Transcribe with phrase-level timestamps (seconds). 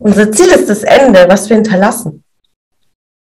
[0.00, 2.24] Unser Ziel ist das Ende, was wir hinterlassen.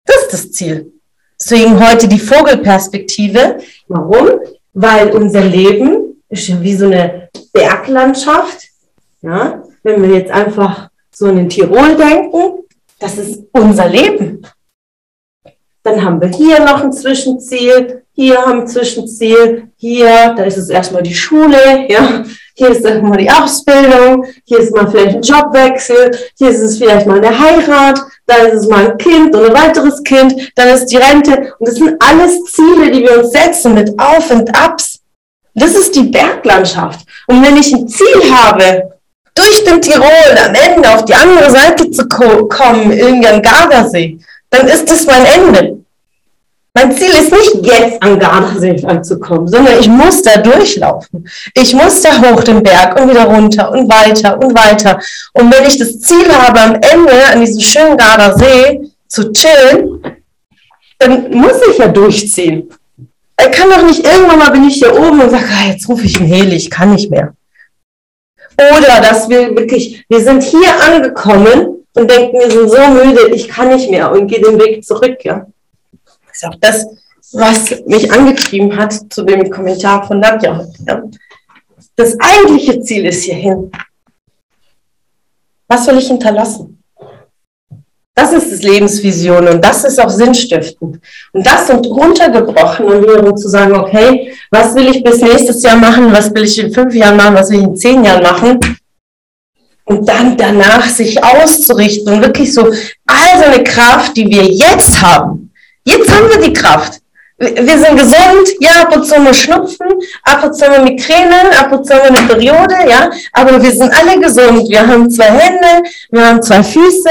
[0.06, 0.94] Das ist das Ziel.
[1.40, 3.58] Deswegen heute die Vogelperspektive.
[3.88, 4.40] Warum?
[4.74, 8.68] Weil unser Leben ist ja wie so eine Berglandschaft.
[9.22, 9.64] Ja?
[9.82, 12.64] Wenn wir jetzt einfach so in den Tirol denken,
[13.00, 14.46] das ist unser Leben.
[15.82, 20.70] Dann haben wir hier noch ein Zwischenziel, hier haben ein Zwischenziel, hier, da ist es
[20.70, 22.24] erstmal die Schule, ja,
[22.60, 26.78] hier ist dann mal die Ausbildung, hier ist mal vielleicht ein Jobwechsel, hier ist es
[26.78, 30.68] vielleicht mal eine Heirat, da ist es mal ein Kind und ein weiteres Kind, dann
[30.68, 31.54] ist die Rente.
[31.58, 35.00] Und das sind alles Ziele, die wir uns setzen mit Auf und Abs.
[35.56, 37.08] Das ist die Berglandschaft.
[37.28, 38.92] Und wenn ich ein Ziel habe,
[39.34, 44.20] durch den Tirol am Ende auf die andere Seite zu kommen, irgendein Gardasee,
[44.50, 45.79] dann ist das mein Ende.
[46.80, 51.28] Mein Ziel ist nicht jetzt an Gardasee anzukommen, sondern ich muss da durchlaufen.
[51.54, 54.98] Ich muss da hoch den Berg und wieder runter und weiter und weiter.
[55.34, 60.16] Und wenn ich das Ziel habe, am Ende an diesem schönen Gardasee zu chillen,
[61.00, 62.70] dann muss ich ja durchziehen.
[62.98, 66.06] Ich kann doch nicht irgendwann mal bin ich hier oben und sage, ah, jetzt rufe
[66.06, 67.34] ich einen Heli, ich kann nicht mehr.
[68.58, 73.50] Oder dass wir wirklich, wir sind hier angekommen und denken, wir sind so müde, ich
[73.50, 75.46] kann nicht mehr und gehe den Weg zurück, ja
[76.40, 76.86] ist auch das,
[77.34, 80.66] was mich angetrieben hat zu dem Kommentar von Nadja.
[81.96, 83.72] Das eigentliche Ziel ist hierhin.
[85.68, 86.82] Was soll ich hinterlassen?
[88.16, 91.00] Das ist das Lebensvision und das ist auch sinnstiftend.
[91.32, 96.12] Und das sind runtergebrochen, wiederum zu sagen, okay, was will ich bis nächstes Jahr machen,
[96.12, 98.60] was will ich in fünf Jahren machen, was will ich in zehn Jahren machen?
[99.86, 102.64] Und dann danach sich auszurichten und wirklich so
[103.08, 105.49] all seine Kraft, die wir jetzt haben,
[105.90, 107.02] Jetzt haben wir die Kraft.
[107.40, 109.88] Wir sind gesund, ja, ab und zu mal Schnupfen,
[110.24, 113.92] ab und zu mal Migränen, ab und zu mal eine Periode, ja, aber wir sind
[113.92, 114.70] alle gesund.
[114.70, 117.10] Wir haben zwei Hände, wir haben zwei Füße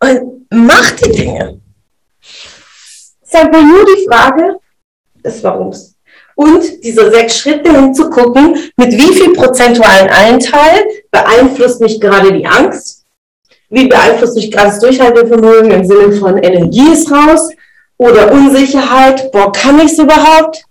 [0.00, 1.58] und macht die Dinge.
[2.20, 4.56] Es ist einfach nur die Frage
[5.24, 5.94] des Warums.
[6.34, 13.04] Und diese sechs Schritte hinzugucken, mit wie viel prozentualen Anteil beeinflusst mich gerade die Angst?
[13.70, 17.48] Wie beeinflusst mich gerade das Durchhaltevermögen im Sinne von Energie ist raus?
[17.96, 20.64] Oder Unsicherheit, boah, kann ich es überhaupt?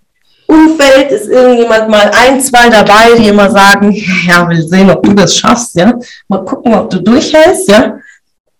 [0.47, 3.91] Umfeld ist irgendjemand mal ein, zwei dabei, die immer sagen,
[4.27, 5.97] ja, will sehen, ob du das schaffst, ja.
[6.27, 7.97] Mal gucken, ob du durchhältst, ja.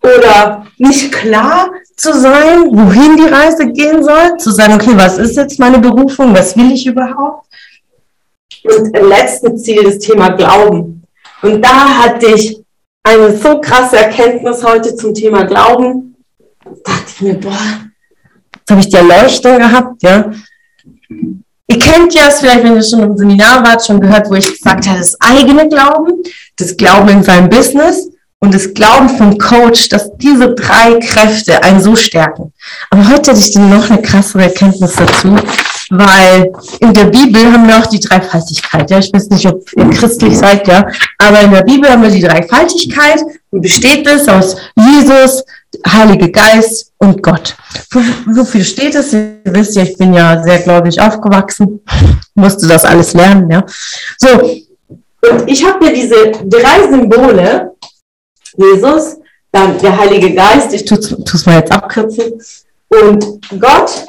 [0.02, 5.36] Oder nicht klar zu sein, wohin die Reise gehen soll, zu sagen, okay, was ist
[5.36, 7.46] jetzt meine Berufung, was will ich überhaupt?
[8.64, 11.02] Und im letzten Ziel das Thema Glauben.
[11.42, 12.58] Und da hatte ich
[13.02, 16.16] eine so krasse Erkenntnis heute zum Thema Glauben.
[16.64, 17.91] Da dachte ich mir, boah,
[18.62, 20.30] Jetzt habe ich die Erleuchtung gehabt, ja.
[21.66, 24.46] Ihr kennt ja es vielleicht, wenn ihr schon im Seminar wart, schon gehört, wo ich
[24.46, 26.22] gesagt habe, das eigene Glauben,
[26.56, 28.08] das Glauben in seinem Business
[28.38, 32.52] und das Glauben vom Coach, dass diese drei Kräfte einen so stärken.
[32.90, 35.34] Aber heute hätte ich dann noch eine krassere Erkenntnis dazu,
[35.90, 38.90] weil in der Bibel haben wir auch die Dreifaltigkeit.
[38.90, 40.86] Ja, ich weiß nicht, ob ihr christlich seid, ja,
[41.18, 45.42] aber in der Bibel haben wir die Dreifaltigkeit und besteht es aus Jesus,
[45.86, 47.56] Heilige Geist und Gott.
[48.26, 49.12] Wofür steht es?
[49.12, 51.80] Ihr wisst ja, ich bin ja sehr gläubig aufgewachsen,
[52.34, 53.64] musste das alles lernen, ja.
[54.18, 54.28] So,
[55.30, 57.74] und ich habe hier diese drei Symbole,
[58.56, 59.16] Jesus,
[59.50, 62.40] dann der Heilige Geist, ich tue es mal jetzt abkürzen,
[62.88, 64.06] und Gott.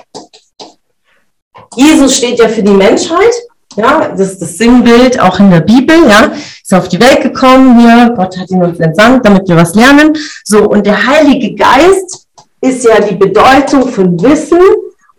[1.75, 3.33] Jesus steht ja für die Menschheit,
[3.75, 6.31] ja, das ist das Sinnbild auch in der Bibel, ja,
[6.61, 10.15] ist auf die Welt gekommen hier, Gott hat ihn uns entsandt, damit wir was lernen.
[10.43, 12.27] So, und der Heilige Geist
[12.61, 14.61] ist ja die Bedeutung von Wissen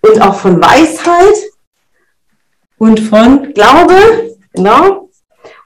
[0.00, 1.36] und auch von Weisheit
[2.78, 5.08] und von Glaube, genau.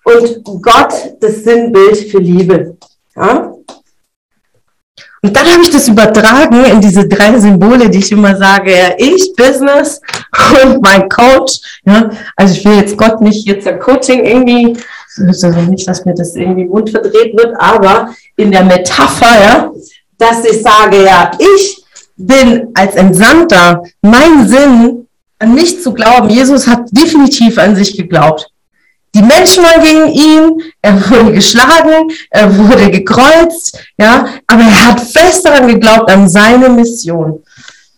[0.05, 2.77] Und Gott das Sinnbild für Liebe.
[3.15, 3.53] Ja?
[5.23, 9.33] Und dann habe ich das übertragen in diese drei Symbole, die ich immer sage, ich,
[9.37, 10.01] Business
[10.63, 11.61] und mein Coach.
[11.85, 14.77] Ja, also ich will jetzt Gott nicht jetzt ein Coaching irgendwie,
[15.27, 19.71] also nicht, dass mir das irgendwie Mund verdreht wird, aber in der Metapher, ja,
[20.19, 21.83] dass ich sage, ja, ich
[22.17, 25.07] bin als Entsandter, mein Sinn
[25.39, 28.51] an mich zu glauben, Jesus hat definitiv an sich geglaubt.
[29.19, 35.01] Die Menschen waren gegen ihn, er wurde geschlagen, er wurde gekreuzt, ja, aber er hat
[35.01, 37.43] fest daran geglaubt, an seine Mission.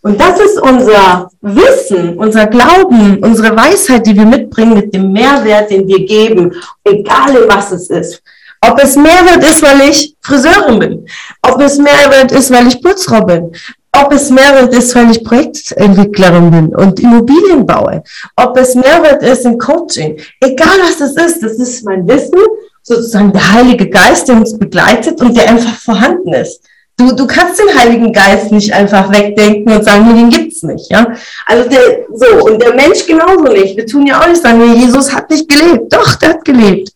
[0.00, 5.70] Und das ist unser Wissen, unser Glauben, unsere Weisheit, die wir mitbringen mit dem Mehrwert,
[5.70, 8.22] den wir geben, egal was es ist.
[8.62, 11.06] Ob es Mehrwert ist, weil ich Friseurin bin,
[11.42, 13.52] ob es Mehrwert ist, weil ich Putzfrau bin,
[13.92, 18.02] ob es Mehrwert ist, weil ich Projektentwicklerin bin und Immobilien baue,
[18.36, 22.38] ob es Mehrwert ist in Coaching, egal was es ist, das ist mein Wissen,
[22.82, 26.62] sozusagen der Heilige Geist, der uns begleitet und der einfach vorhanden ist.
[26.96, 31.14] Du, du kannst den Heiligen Geist nicht einfach wegdenken und sagen, den gibt's nicht, ja.
[31.46, 31.80] Also der,
[32.12, 33.74] so, und der Mensch genauso nicht.
[33.76, 35.90] Wir tun ja auch nicht sagen, Jesus hat nicht gelebt.
[35.90, 36.92] Doch, der hat gelebt.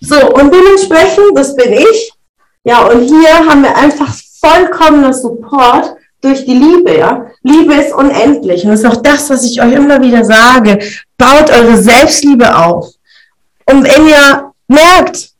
[0.00, 2.12] So, und dementsprechend, das bin ich.
[2.64, 5.96] Ja, und hier haben wir einfach vollkommener Support
[6.26, 7.26] durch die Liebe, ja.
[7.42, 8.64] Liebe ist unendlich.
[8.64, 10.78] Und das ist auch das, was ich euch immer wieder sage.
[11.16, 12.90] Baut eure Selbstliebe auf.
[13.66, 15.30] Und wenn ihr merkt,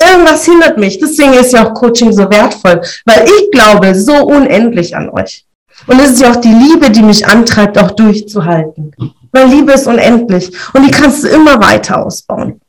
[0.00, 4.96] irgendwas hindert mich, deswegen ist ja auch Coaching so wertvoll, weil ich glaube so unendlich
[4.96, 5.44] an euch.
[5.86, 8.92] Und es ist ja auch die Liebe, die mich antreibt, auch durchzuhalten.
[9.32, 12.60] Weil Liebe ist unendlich und die kannst du immer weiter ausbauen.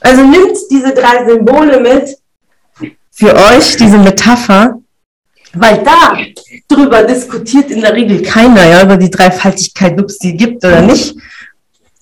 [0.00, 2.18] Also nimmt diese drei Symbole mit
[3.10, 4.81] für euch, diese Metapher,
[5.54, 6.16] weil da
[6.68, 10.80] drüber diskutiert in der Regel keiner, ja, über die Dreifaltigkeit, ob es die gibt oder
[10.80, 11.14] nicht.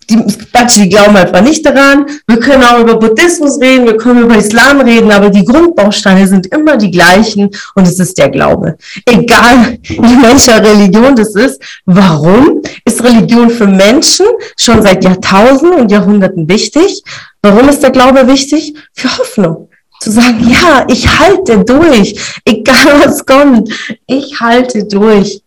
[0.08, 0.16] Die,
[0.52, 2.04] manche, die glauben einfach nicht daran.
[2.26, 6.48] Wir können auch über Buddhismus reden, wir können über Islam reden, aber die Grundbausteine sind
[6.48, 8.76] immer die gleichen und es ist der Glaube.
[9.06, 11.62] Egal, in welcher Religion das ist.
[11.84, 14.26] Warum ist Religion für Menschen
[14.56, 17.04] schon seit Jahrtausenden und Jahrhunderten wichtig?
[17.40, 18.74] Warum ist der Glaube wichtig?
[18.92, 19.69] Für Hoffnung.
[20.00, 23.70] Zu sagen, ja, ich halte durch, egal was kommt,
[24.06, 25.42] ich halte durch.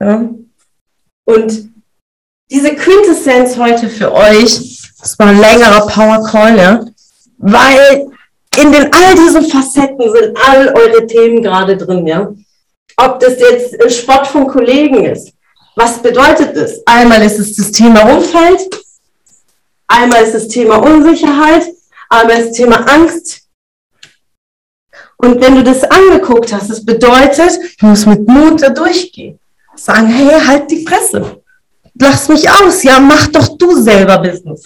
[0.00, 0.30] Ja.
[1.24, 1.70] Und
[2.50, 6.84] diese Quintessenz heute für euch, das war ein längerer Power Call, ja,
[7.38, 8.10] weil
[8.56, 12.32] in den all diesen Facetten sind all eure Themen gerade drin, ja.
[12.96, 15.32] Ob das jetzt Spott von Kollegen ist.
[15.76, 16.80] Was bedeutet das?
[16.86, 18.84] Einmal ist es das Thema Umfeld,
[19.86, 21.66] einmal ist das Thema Unsicherheit,
[22.12, 23.42] aber das Thema Angst.
[25.16, 29.38] Und wenn du das angeguckt hast, das bedeutet, du musst mit Mut da durchgehen.
[29.76, 31.42] Sagen, hey, halt die Fresse.
[31.98, 32.82] Lass mich aus.
[32.82, 34.64] Ja, mach doch du selber Business.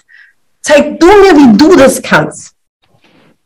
[0.61, 2.53] Zeig du mir, wie du das kannst.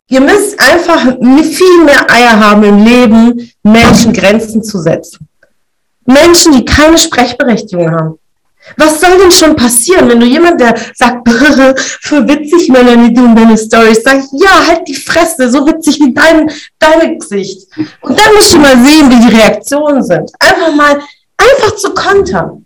[0.09, 5.29] Ihr müsst einfach viel mehr Eier haben im Leben, Menschen Grenzen zu setzen.
[6.07, 8.20] Menschen, die keine Sprechberechtigung haben.
[8.77, 11.29] Was soll denn schon passieren, wenn du jemand, der sagt,
[12.03, 16.13] für witzig, Melanie, du und deine Stories, sagst, ja, halt die Fresse, so witzig wie
[16.13, 17.69] dein, deine Gesicht.
[18.01, 20.31] Und dann musst du mal sehen, wie die Reaktionen sind.
[20.39, 21.01] Einfach mal,
[21.37, 22.65] einfach zu kontern.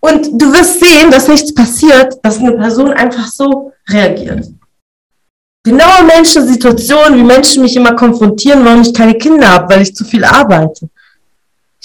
[0.00, 4.46] Und du wirst sehen, dass nichts passiert, dass eine Person einfach so reagiert.
[5.64, 9.96] Genaue Menschen, Situationen, wie Menschen mich immer konfrontieren, warum ich keine Kinder habe, weil ich
[9.96, 10.88] zu viel arbeite.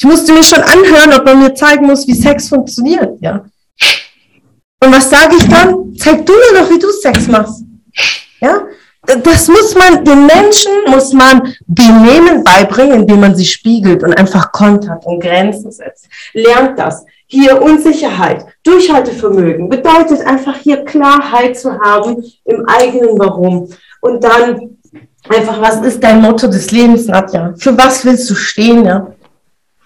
[0.01, 3.45] Ich musste mir schon anhören, ob man mir zeigen muss, wie Sex funktioniert, ja.
[4.83, 5.95] Und was sage ich dann?
[5.95, 7.63] Zeig du mir doch, wie du Sex machst.
[8.39, 8.63] Ja?
[9.05, 14.51] Das muss man, den Menschen muss man Benehmen beibringen, indem man sie spiegelt und einfach
[14.51, 16.07] kontert und Grenzen setzt.
[16.33, 17.05] Lernt das.
[17.27, 23.69] Hier Unsicherheit, Durchhaltevermögen bedeutet einfach hier Klarheit zu haben im eigenen Warum.
[23.99, 24.79] Und dann
[25.29, 27.53] einfach, was ist dein Motto des Lebens, Nadja?
[27.59, 29.13] Für was willst du stehen, ja?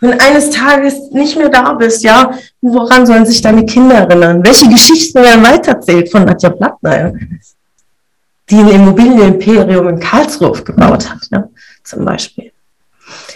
[0.07, 2.31] Wenn eines Tages nicht mehr da bist, ja,
[2.61, 4.43] woran sollen sich deine Kinder erinnern?
[4.43, 7.13] Welche Geschichten werden weiterzählt von Nadja Blattner,
[8.49, 11.47] die ein Immobilienimperium in Karlsruhe aufgebaut hat, ja,
[11.83, 12.51] zum Beispiel.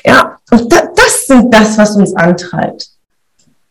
[0.06, 2.90] Ja, und da, das sind das, was uns antreibt.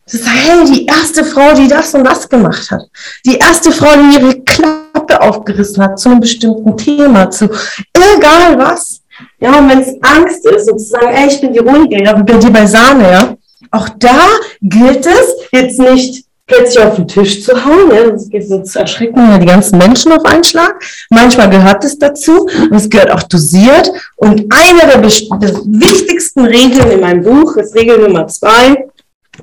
[0.05, 2.81] Das ist, hey, die erste Frau, die das und das gemacht hat.
[3.25, 7.45] Die erste Frau, die ihre Klappe aufgerissen hat zu einem bestimmten Thema, zu
[7.93, 8.98] egal was.
[9.39, 12.13] Ja, und wenn es Angst ist und zu sagen, ey, ich bin die Ruhige, ja,
[12.13, 13.37] bin die bei Sahne, ja,
[13.71, 14.19] auch da
[14.61, 19.45] gilt es jetzt nicht plötzlich auf den Tisch zu hauen, ja, sonst erschrecken ja die
[19.45, 20.83] ganzen Menschen auf einen Schlag.
[21.09, 23.91] Manchmal gehört es dazu und es gehört auch dosiert.
[24.15, 28.87] Und eine der, der wichtigsten Regeln in meinem Buch ist Regel Nummer zwei.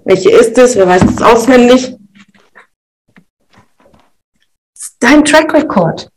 [0.05, 0.77] Welche ist es?
[0.77, 1.97] Wer weiß es auswendig?
[4.99, 6.09] Dein Track Record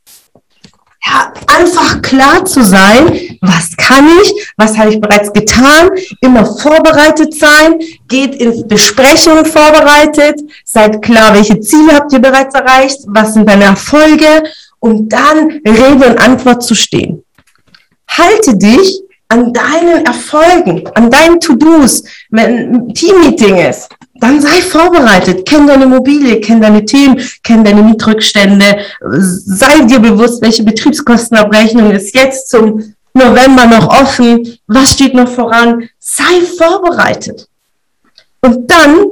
[1.10, 5.89] ja, einfach klar zu sein, was kann ich, was habe ich bereits getan,
[6.22, 13.00] immer vorbereitet sein, geht in Besprechungen vorbereitet, seid klar, welche Ziele habt ihr bereits erreicht,
[13.08, 14.44] was sind deine Erfolge
[14.80, 17.24] und dann Rede und Antwort zu stehen.
[18.08, 23.89] Halte dich an deinen Erfolgen, an deinen To-Dos, wenn ein Teammeeting ist.
[24.20, 25.46] Dann sei vorbereitet.
[25.46, 28.80] Kenn deine Immobilie, kenn deine Themen, kenn deine Mietrückstände.
[29.02, 34.58] Sei dir bewusst, welche Betriebskostenabrechnung ist jetzt zum November noch offen.
[34.68, 35.90] Was steht noch voran?
[36.00, 37.48] Sei vorbereitet.
[38.42, 39.06] Und dann,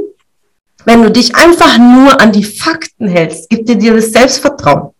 [0.85, 4.91] wenn du dich einfach nur an die Fakten hältst, gibt dir dir das Selbstvertrauen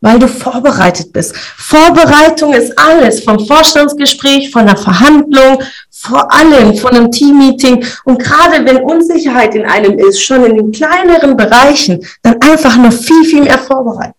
[0.00, 1.36] weil du vorbereitet bist.
[1.36, 5.62] Vorbereitung ist alles, vom Vorstandsgespräch, von der Verhandlung,
[6.06, 7.84] vor allem von einem Teammeeting.
[8.04, 12.92] Und gerade wenn Unsicherheit in einem ist, schon in den kleineren Bereichen, dann einfach noch
[12.92, 14.14] viel, viel mehr vorbereiten.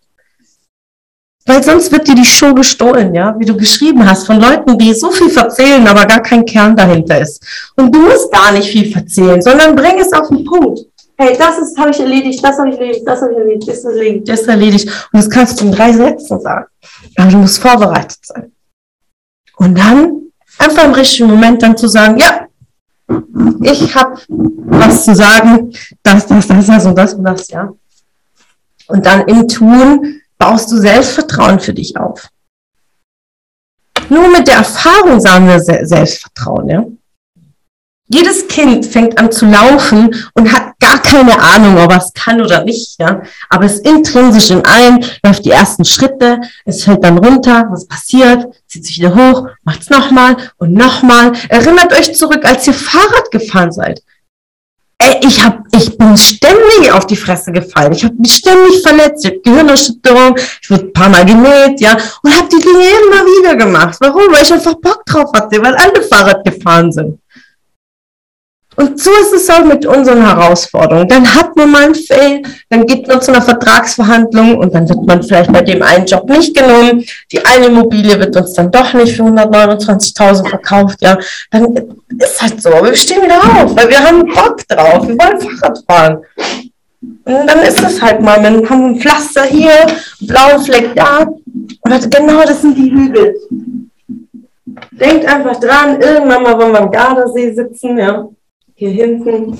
[1.46, 4.92] Weil sonst wird dir die Show gestohlen, ja, wie du geschrieben hast, von Leuten, die
[4.92, 7.42] so viel verzählen, aber gar kein Kern dahinter ist.
[7.74, 10.80] Und du musst gar nicht viel verzählen, sondern bring es auf den Punkt
[11.18, 13.84] hey, das ist, habe ich erledigt, das habe ich erledigt, das habe ich erledigt, das
[13.84, 15.08] erledigt, das erledigt.
[15.12, 16.66] Und das kannst du in drei Sätzen sagen.
[17.16, 18.52] Aber du musst vorbereitet sein.
[19.56, 20.27] Und dann
[20.58, 22.46] einfach im richtigen Moment dann zu sagen, ja,
[23.62, 25.72] ich habe was zu sagen,
[26.02, 27.72] das, das, das, das und das und das, ja.
[28.88, 32.28] Und dann im Tun baust du Selbstvertrauen für dich auf.
[34.08, 36.84] Nur mit der Erfahrung sagen wir Selbstvertrauen, ja.
[38.10, 42.40] Jedes Kind fängt an zu laufen und hat gar keine Ahnung, ob er es kann
[42.40, 43.20] oder nicht, ja.
[43.50, 47.86] Aber es ist intrinsisch in allen, läuft die ersten Schritte, es fällt dann runter, was
[47.86, 51.32] passiert, zieht sich wieder hoch, macht es nochmal und nochmal.
[51.50, 54.02] Erinnert euch zurück, als ihr Fahrrad gefahren seid.
[55.00, 57.92] Ey, ich hab, ich bin ständig auf die Fresse gefallen.
[57.92, 59.24] Ich habe mich ständig verletzt.
[59.24, 60.36] Ich habe Gehirnerschütterung.
[60.60, 63.96] Ich wurde ein paar Mal genäht, ja, und habe die Dinge immer wieder gemacht.
[64.00, 64.32] Warum?
[64.32, 67.20] Weil ich einfach Bock drauf hatte, weil alle Fahrrad gefahren sind.
[68.78, 71.08] Und so ist es auch mit unseren Herausforderungen.
[71.08, 75.04] Dann hat man mal einen Fail, dann geht man zu einer Vertragsverhandlung und dann wird
[75.04, 77.04] man vielleicht bei dem einen Job nicht genommen.
[77.32, 80.98] Die eine Immobilie wird uns dann doch nicht für 129.000 verkauft.
[81.00, 81.18] Ja,
[81.50, 81.74] dann
[82.20, 82.68] ist halt so.
[82.68, 85.08] Aber wir stehen wieder auf, weil wir haben Bock drauf.
[85.08, 86.18] Wir wollen Fahrrad fahren.
[87.02, 91.26] Und dann ist es halt mal, wir haben ein Pflaster hier, einen blauen Fleck da.
[91.80, 93.34] Und genau das sind die Hügel.
[94.92, 98.28] Denkt einfach dran, irgendwann mal wollen wir am Gardasee sitzen, ja
[98.78, 99.58] hier hinten.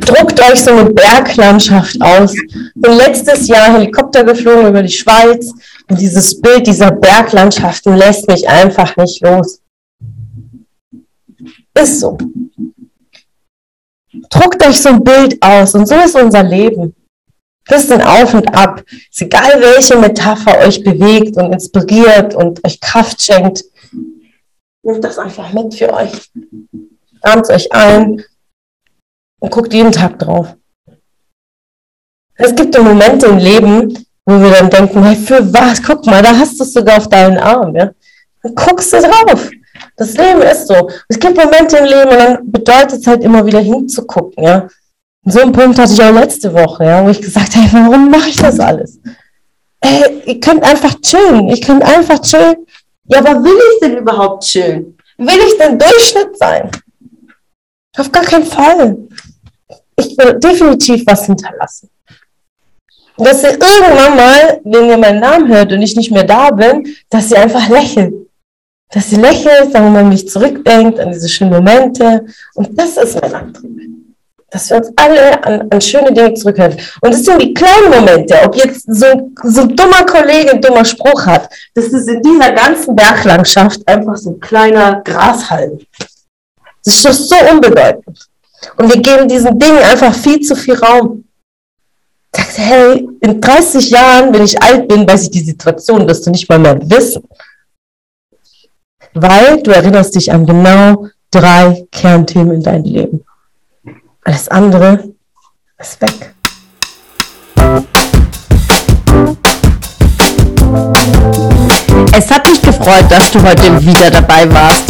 [0.00, 2.34] Druckt euch so eine Berglandschaft aus.
[2.74, 5.52] Bin letztes Jahr Helikopter geflogen über die Schweiz
[5.88, 9.60] und dieses Bild dieser Berglandschaften lässt mich einfach nicht los.
[11.74, 12.16] Ist so.
[14.28, 16.94] Druckt euch so ein Bild aus und so ist unser Leben.
[17.68, 18.84] Bisschen auf und ab.
[19.10, 23.64] Ist egal, welche Metapher euch bewegt und inspiriert und euch Kraft schenkt.
[24.82, 26.30] Nehmt das einfach mit für euch
[27.22, 28.22] rahmt euch ein
[29.40, 30.56] und guckt jeden Tag drauf.
[32.34, 35.82] Es gibt Momente im Leben, wo wir dann denken, hey, für was?
[35.82, 37.74] Guck mal, da hast du es sogar auf deinen Arm.
[37.76, 37.90] Ja?
[38.42, 39.50] Dann guckst du drauf.
[39.96, 40.88] Das Leben ist so.
[41.08, 44.44] Es gibt Momente im Leben und dann bedeutet es halt immer wieder hinzugucken.
[44.44, 44.68] Ja?
[45.24, 48.10] So einen Punkt hatte ich auch letzte Woche, ja, wo ich gesagt habe, hey, warum
[48.10, 48.98] mache ich das alles?
[49.80, 51.48] Ey, ihr könnt einfach chillen.
[51.50, 52.66] Ich könnt einfach chillen.
[53.04, 54.96] Ja, aber will ich denn überhaupt chillen?
[55.18, 56.70] Will ich denn Durchschnitt sein?
[57.98, 58.96] Auf gar keinen Fall.
[59.96, 61.90] Ich will definitiv was hinterlassen.
[63.16, 66.96] Dass ihr irgendwann mal, wenn ihr meinen Namen hört und ich nicht mehr da bin,
[67.10, 68.14] dass ihr einfach lächelt.
[68.92, 72.24] Dass ihr lächelt, wir mal, mich zurückdenkt an diese schönen Momente.
[72.54, 73.78] Und das ist mein Antrieb.
[74.48, 76.76] Dass wir uns alle an, an schöne Dinge zurückhören.
[77.02, 80.84] Und das sind die kleinen Momente, ob jetzt so, so ein dummer Kollege ein dummer
[80.84, 85.78] Spruch hat, das ist in dieser ganzen Berglandschaft einfach so ein kleiner Grashalm.
[86.90, 88.28] Das ist so unbedeutend.
[88.76, 91.24] Und wir geben diesen Dingen einfach viel zu viel Raum.
[92.34, 96.30] Sagst, hey, in 30 Jahren, wenn ich alt bin, weiß ich die Situation, dass du
[96.30, 97.22] nicht mal mehr wissen.
[99.14, 103.24] Weil du erinnerst dich an genau drei Kernthemen in deinem Leben.
[104.24, 105.12] Alles andere
[105.78, 106.34] ist weg.
[112.12, 114.89] Es hat mich gefreut, dass du heute wieder dabei warst.